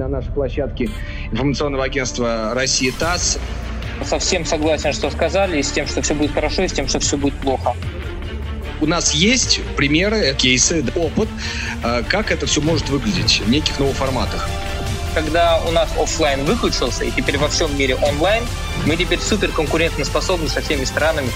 [0.00, 0.88] на нашей площадке
[1.30, 3.38] информационного агентства «Россия ТАСС».
[4.04, 7.00] Совсем согласен, что сказали, и с тем, что все будет хорошо, и с тем, что
[7.00, 7.74] все будет плохо.
[8.80, 11.28] У нас есть примеры, кейсы, опыт,
[11.84, 14.48] э, как это все может выглядеть в неких новых форматах.
[15.14, 18.42] Когда у нас офлайн выключился, и теперь во всем мире онлайн,
[18.86, 21.28] мы теперь супер конкурентоспособны со всеми странами.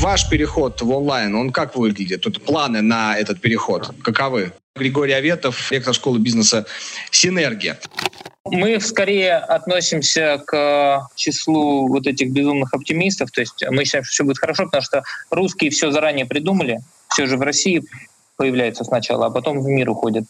[0.00, 2.20] Ваш переход в онлайн, он как выглядит?
[2.20, 4.52] Тут планы на этот переход каковы?
[4.78, 6.66] Григорий Аветов, ректор школы бизнеса
[7.10, 7.78] «Синергия».
[8.44, 13.30] Мы скорее относимся к числу вот этих безумных оптимистов.
[13.30, 16.78] То есть мы считаем, что все будет хорошо, потому что русские все заранее придумали.
[17.10, 17.82] Все же в России
[18.36, 20.24] появляется сначала, а потом в мир уходит.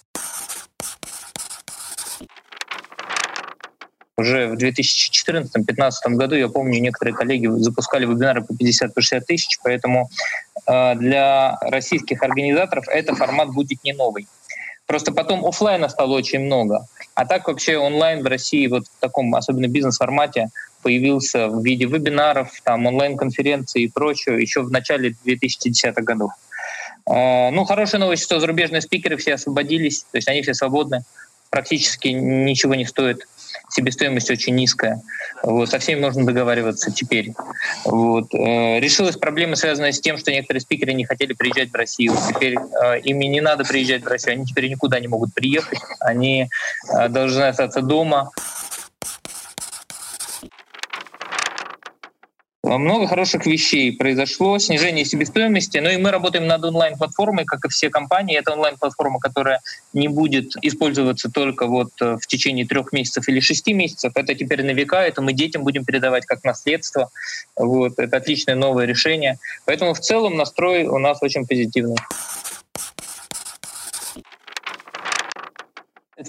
[4.19, 10.11] Уже в 2014-2015 году, я помню, некоторые коллеги запускали вебинары по 50-60 тысяч, поэтому
[10.67, 14.27] э, для российских организаторов этот формат будет не новый.
[14.89, 16.87] Просто потом офлайна стало очень много.
[17.15, 20.49] А так вообще онлайн в России вот в таком, особенно бизнес-формате,
[20.83, 26.31] появился в виде вебинаров, там онлайн-конференций и прочего еще в начале 2010-х годов.
[27.07, 31.05] Э, ну, хорошая новость, что зарубежные спикеры все освободились, то есть они все свободны,
[31.51, 33.29] практически ничего не стоит
[33.69, 35.03] себестоимость очень низкая.
[35.43, 37.33] Вот, со всеми можно договариваться теперь.
[37.85, 38.35] Вот.
[38.35, 42.15] Э, решилась проблема, связанная с тем, что некоторые спикеры не хотели приезжать в Россию.
[42.29, 46.49] Теперь э, им не надо приезжать в Россию, они теперь никуда не могут приехать, они
[46.93, 48.31] э, должны остаться дома.
[52.77, 57.89] Много хороших вещей произошло, снижение себестоимости, но и мы работаем над онлайн-платформой, как и все
[57.89, 58.37] компании.
[58.37, 59.61] Это онлайн-платформа, которая
[59.95, 64.13] не будет использоваться только вот э, в течение трех месяцев или шести месяцев.
[64.15, 67.11] Это теперь на века, это мы детям будем передавать как наследство.
[67.57, 67.99] Вот.
[67.99, 69.39] Это отличное новое решение.
[69.65, 71.97] Поэтому в целом настрой у нас очень позитивный.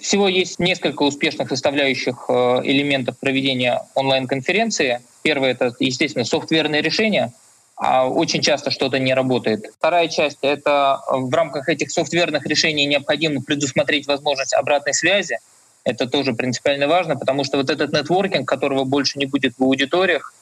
[0.09, 5.01] Всего есть несколько успешных составляющих э, элементов проведения онлайн-конференции.
[5.21, 7.31] Первое— это, естественно, софтверные решения,
[7.75, 9.65] а очень часто что-то не работает.
[9.77, 15.37] Вторая часть— это в рамках этих софтверных решений необходимо предусмотреть возможность обратной связи.
[15.83, 20.33] Это тоже принципиально важно, потому что вот этот нетворкинг, которого больше не будет в аудиториях,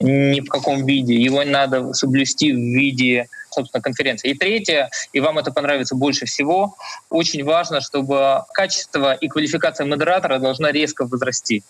[0.00, 1.14] ни в каком виде.
[1.14, 4.30] Его надо соблюсти в виде, собственно, конференции.
[4.30, 6.76] И третье, и вам это понравится больше всего,
[7.08, 11.62] очень важно, чтобы качество и квалификация модератора должна резко возрасти.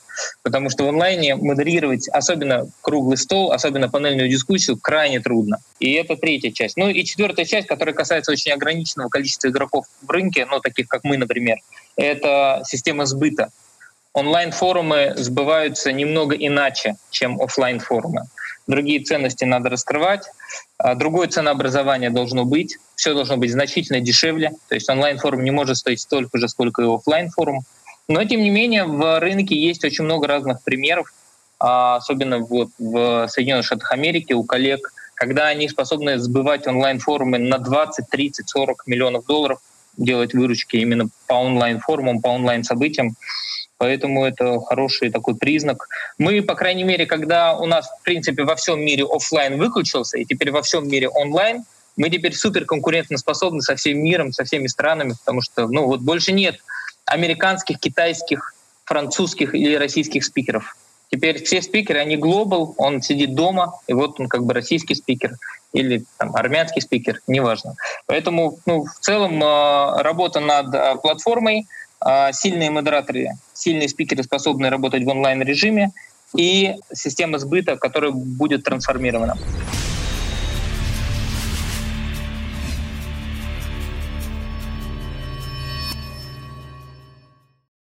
[0.42, 5.58] Потому что в онлайне модерировать, особенно круглый стол, особенно панельную дискуссию, крайне трудно.
[5.78, 6.76] И это третья часть.
[6.76, 11.04] Ну и четвертая часть, которая касается очень ограниченного количества игроков в рынке, ну таких как
[11.04, 11.58] мы, например,
[11.96, 13.50] это система сбыта
[14.16, 18.22] онлайн-форумы сбываются немного иначе, чем офлайн форумы
[18.66, 20.24] Другие ценности надо раскрывать,
[20.78, 25.76] а другое ценообразование должно быть, все должно быть значительно дешевле, то есть онлайн-форум не может
[25.76, 27.60] стоить столько же, сколько и офлайн форум
[28.08, 31.12] Но, тем не менее, в рынке есть очень много разных примеров,
[31.60, 37.58] а, особенно вот в Соединенных Штатах Америки у коллег, когда они способны сбывать онлайн-форумы на
[37.58, 39.60] 20, 30, 40 миллионов долларов,
[39.96, 43.16] делать выручки именно по онлайн-форумам, по онлайн-событиям.
[43.78, 45.88] Поэтому это хороший такой признак.
[46.18, 50.24] Мы, по крайней мере, когда у нас, в принципе, во всем мире офлайн выключился, и
[50.24, 51.64] теперь во всем мире онлайн,
[51.96, 56.32] мы теперь супер конкурентоспособны со всем миром, со всеми странами, потому что ну, вот больше
[56.32, 56.56] нет
[57.04, 58.54] американских, китайских,
[58.84, 60.76] французских или российских спикеров.
[61.10, 65.36] Теперь все спикеры, они глобал, он сидит дома, и вот он как бы российский спикер
[65.72, 67.74] или там, армянский спикер, неважно.
[68.06, 71.66] Поэтому ну, в целом э, работа над э, платформой,
[72.32, 75.90] сильные модераторы сильные спикеры, способные работать в онлайн-режиме,
[76.36, 79.36] и система сбыта, которая будет трансформирована.